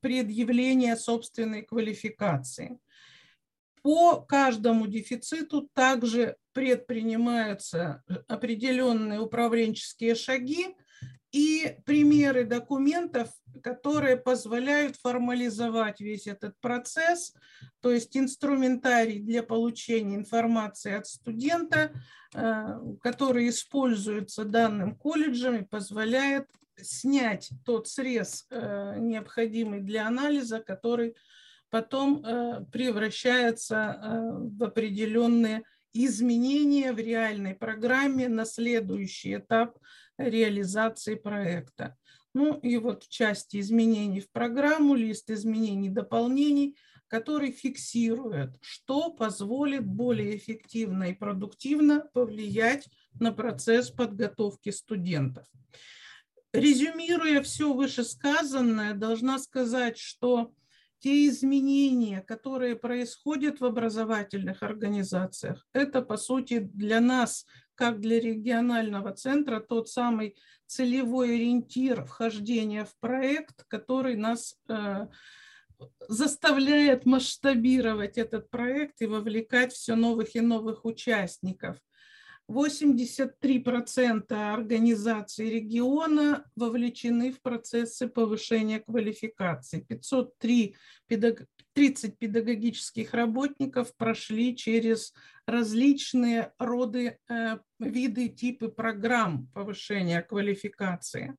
предъявления 0.00 0.96
собственной 0.96 1.62
квалификации. 1.62 2.79
По 3.83 4.20
каждому 4.20 4.87
дефициту 4.87 5.68
также 5.72 6.37
предпринимаются 6.53 8.03
определенные 8.29 9.20
управленческие 9.20 10.14
шаги 10.14 10.76
и 11.32 11.76
примеры 11.86 12.44
документов, 12.44 13.28
которые 13.62 14.16
позволяют 14.16 14.96
формализовать 14.96 16.00
весь 16.00 16.26
этот 16.26 16.58
процесс, 16.60 17.34
то 17.80 17.90
есть 17.90 18.16
инструментарий 18.16 19.20
для 19.20 19.42
получения 19.42 20.16
информации 20.16 20.92
от 20.94 21.06
студента, 21.06 21.92
э, 22.34 22.80
который 23.02 23.48
используется 23.48 24.44
данным 24.44 24.96
колледжем 24.96 25.56
и 25.56 25.64
позволяет 25.64 26.48
снять 26.76 27.50
тот 27.64 27.86
срез, 27.86 28.46
э, 28.50 28.96
необходимый 28.98 29.80
для 29.80 30.06
анализа, 30.06 30.60
который 30.60 31.14
потом 31.68 32.24
э, 32.24 32.64
превращается 32.72 34.00
в 34.02 34.64
определенные 34.64 35.62
изменения 35.92 36.92
в 36.92 36.98
реальной 36.98 37.54
программе 37.54 38.28
на 38.28 38.44
следующий 38.44 39.36
этап 39.36 39.76
реализации 40.28 41.14
проекта. 41.14 41.96
Ну 42.35 42.59
и 42.59 42.76
вот 42.76 43.04
в 43.04 43.09
части 43.09 43.59
изменений 43.59 44.20
в 44.20 44.30
программу, 44.30 44.94
лист 44.94 45.30
изменений 45.30 45.88
дополнений, 45.88 46.76
который 47.09 47.50
фиксирует, 47.50 48.56
что 48.61 49.11
позволит 49.11 49.85
более 49.85 50.37
эффективно 50.37 51.11
и 51.11 51.14
продуктивно 51.14 52.09
повлиять 52.12 52.88
на 53.18 53.33
процесс 53.33 53.90
подготовки 53.90 54.70
студентов. 54.70 55.44
Резюмируя 56.52 57.42
все 57.42 57.72
вышесказанное, 57.72 58.94
должна 58.94 59.38
сказать, 59.38 59.98
что 59.98 60.52
те 61.00 61.26
изменения, 61.28 62.20
которые 62.20 62.76
происходят 62.76 63.60
в 63.60 63.64
образовательных 63.64 64.62
организациях, 64.62 65.66
это, 65.72 66.02
по 66.02 66.16
сути, 66.16 66.58
для 66.58 67.00
нас, 67.00 67.46
как 67.74 68.00
для 68.00 68.20
регионального 68.20 69.12
центра, 69.12 69.60
тот 69.60 69.88
самый 69.88 70.36
целевой 70.66 71.34
ориентир 71.34 72.04
вхождения 72.04 72.84
в 72.84 72.94
проект, 73.00 73.64
который 73.66 74.14
нас 74.14 74.56
э, 74.68 75.06
заставляет 76.08 77.06
масштабировать 77.06 78.18
этот 78.18 78.50
проект 78.50 79.00
и 79.00 79.06
вовлекать 79.06 79.72
все 79.72 79.94
новых 79.94 80.36
и 80.36 80.40
новых 80.40 80.84
участников. 80.84 81.78
83% 82.50 84.32
организаций 84.32 85.50
региона 85.50 86.44
вовлечены 86.56 87.32
в 87.32 87.40
процессы 87.40 88.08
повышения 88.08 88.80
квалификации. 88.80 89.80
503 89.80 90.76
педаг... 91.06 91.46
30 91.72 92.18
педагогических 92.18 93.14
работников 93.14 93.96
прошли 93.96 94.56
через 94.56 95.14
различные 95.46 96.52
роды, 96.58 97.18
э, 97.28 97.58
виды, 97.78 98.28
типы 98.28 98.68
программ 98.68 99.46
повышения 99.54 100.20
квалификации. 100.20 101.36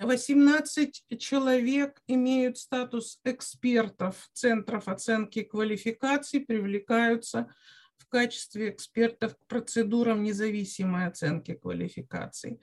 18 0.00 1.04
человек 1.18 2.00
имеют 2.06 2.56
статус 2.56 3.20
экспертов 3.24 4.30
центров 4.32 4.88
оценки 4.88 5.42
квалификаций, 5.42 6.40
привлекаются 6.40 7.54
в 8.02 8.08
качестве 8.08 8.70
экспертов 8.70 9.36
к 9.36 9.46
процедурам 9.46 10.22
независимой 10.22 11.06
оценки 11.06 11.54
квалификаций. 11.54 12.60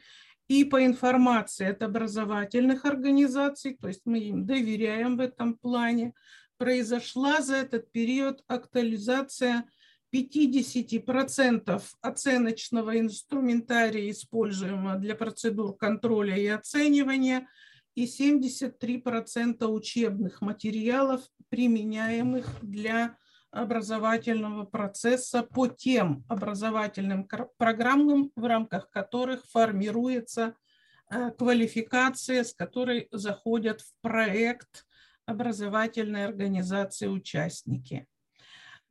И 0.48 0.64
по 0.66 0.84
информации 0.86 1.68
от 1.68 1.84
образовательных 1.84 2.86
организаций, 2.86 3.78
то 3.80 3.88
есть 3.88 4.02
мы 4.06 4.20
им 4.20 4.46
доверяем 4.46 5.18
в 5.18 5.22
этом 5.22 5.56
плане, 5.56 6.14
произошла 6.58 7.42
за 7.42 7.58
этот 7.58 7.92
период 7.92 8.44
актуализация 8.48 9.66
50% 10.14 11.84
оценочного 12.02 13.00
инструментария, 13.00 14.10
используемого 14.10 14.96
для 14.98 15.16
процедур 15.16 15.78
контроля 15.78 16.36
и 16.36 16.48
оценивания, 16.48 17.48
и 17.96 18.06
73% 18.06 19.66
учебных 19.68 20.42
материалов, 20.42 21.22
применяемых 21.50 22.48
для 22.62 23.18
образовательного 23.52 24.66
процесса 24.66 25.44
по 25.44 25.68
тем 25.68 26.24
образовательным 26.28 27.28
программам, 27.58 28.32
в 28.36 28.46
рамках 28.46 28.90
которых 28.90 29.46
формируется 29.46 30.56
э, 31.10 31.32
квалификация, 31.32 32.44
с 32.44 32.54
которой 32.54 33.08
заходят 33.12 33.82
в 33.82 33.94
проект 34.02 34.86
образовательной 35.26 36.26
организации 36.26 37.08
участники. 37.08 38.08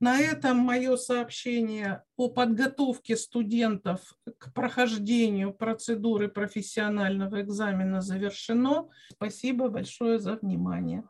На 0.00 0.20
этом 0.20 0.58
мое 0.58 0.96
сообщение 0.96 2.04
о 2.16 2.28
подготовке 2.28 3.16
студентов 3.16 4.14
к 4.38 4.52
прохождению 4.52 5.52
процедуры 5.52 6.28
профессионального 6.28 7.42
экзамена 7.42 8.00
завершено. 8.00 8.88
Спасибо 9.10 9.68
большое 9.68 10.20
за 10.20 10.36
внимание. 10.36 11.02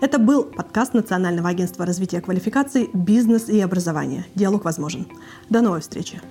Это 0.00 0.18
был 0.18 0.44
подкаст 0.44 0.94
Национального 0.94 1.50
агентства 1.50 1.84
развития 1.84 2.22
квалификаций 2.22 2.88
«Бизнес 2.94 3.50
и 3.50 3.60
образование. 3.60 4.24
Диалог 4.34 4.64
возможен». 4.64 5.06
До 5.50 5.60
новой 5.60 5.82
встречи. 5.82 6.22